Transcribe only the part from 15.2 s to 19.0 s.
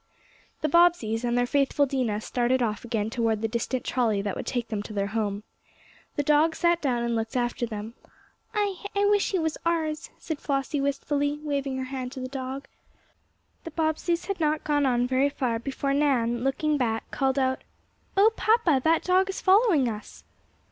far before Nan, looking back, called out: "Oh, papa,